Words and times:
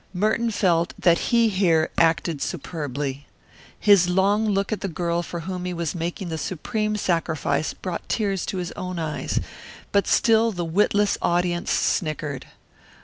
Merton 0.15 0.49
felt 0.49 0.95
that 0.97 1.19
he 1.29 1.47
here 1.49 1.91
acted 1.95 2.41
superbly. 2.41 3.27
His 3.79 4.09
long 4.09 4.49
look 4.49 4.71
at 4.71 4.81
the 4.81 4.87
girl 4.87 5.21
for 5.21 5.41
whom 5.41 5.63
he 5.65 5.75
was 5.75 5.93
making 5.93 6.29
the 6.29 6.39
supreme 6.39 6.95
sacrifice 6.95 7.75
brought 7.75 8.09
tears 8.09 8.43
to 8.47 8.57
his 8.57 8.71
own 8.71 8.97
eyes, 8.97 9.39
but 9.91 10.07
still 10.07 10.51
the 10.51 10.65
witless 10.65 11.19
audience 11.21 11.69
snickered. 11.69 12.47